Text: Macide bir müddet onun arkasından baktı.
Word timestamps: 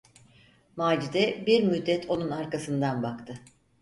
Macide 0.75 1.43
bir 1.47 1.63
müddet 1.63 2.09
onun 2.09 2.29
arkasından 2.31 3.03
baktı. 3.03 3.39